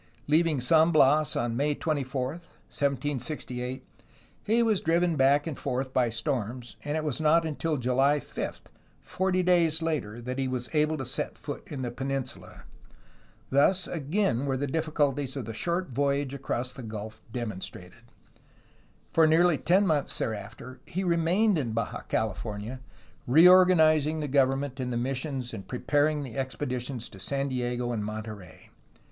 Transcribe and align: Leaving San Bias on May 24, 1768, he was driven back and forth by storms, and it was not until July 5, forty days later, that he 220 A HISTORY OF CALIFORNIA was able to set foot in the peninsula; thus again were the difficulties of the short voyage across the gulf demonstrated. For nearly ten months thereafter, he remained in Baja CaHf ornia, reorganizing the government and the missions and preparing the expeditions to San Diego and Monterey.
Leaving 0.27 0.59
San 0.59 0.91
Bias 0.91 1.35
on 1.35 1.55
May 1.55 1.75
24, 1.75 2.29
1768, 2.29 3.85
he 4.43 4.63
was 4.63 4.81
driven 4.81 5.15
back 5.15 5.45
and 5.45 5.59
forth 5.59 5.93
by 5.93 6.09
storms, 6.09 6.75
and 6.83 6.97
it 6.97 7.03
was 7.03 7.21
not 7.21 7.45
until 7.45 7.77
July 7.77 8.19
5, 8.19 8.61
forty 8.99 9.43
days 9.43 9.79
later, 9.79 10.19
that 10.19 10.39
he 10.39 10.45
220 10.45 10.45
A 10.49 10.57
HISTORY 10.57 10.73
OF 10.73 10.75
CALIFORNIA 10.75 10.95
was 10.97 11.17
able 11.19 11.29
to 11.29 11.37
set 11.37 11.37
foot 11.37 11.71
in 11.77 11.83
the 11.83 11.91
peninsula; 11.91 12.63
thus 13.51 13.87
again 13.87 14.45
were 14.47 14.57
the 14.57 14.65
difficulties 14.65 15.37
of 15.37 15.45
the 15.45 15.53
short 15.53 15.89
voyage 15.89 16.33
across 16.33 16.73
the 16.73 16.81
gulf 16.81 17.21
demonstrated. 17.31 18.01
For 19.13 19.27
nearly 19.27 19.59
ten 19.59 19.85
months 19.85 20.17
thereafter, 20.17 20.79
he 20.87 21.03
remained 21.03 21.59
in 21.59 21.73
Baja 21.73 21.99
CaHf 22.09 22.37
ornia, 22.41 22.79
reorganizing 23.27 24.19
the 24.19 24.27
government 24.27 24.79
and 24.79 24.91
the 24.91 24.97
missions 24.97 25.53
and 25.53 25.67
preparing 25.67 26.23
the 26.23 26.39
expeditions 26.39 27.07
to 27.09 27.19
San 27.19 27.49
Diego 27.49 27.91
and 27.91 28.03
Monterey. 28.03 28.71